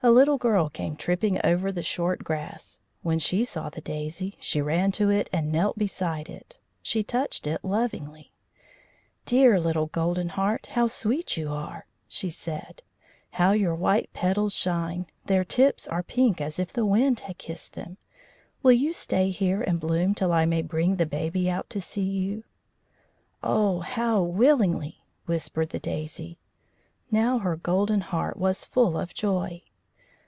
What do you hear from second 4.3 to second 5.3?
she ran to it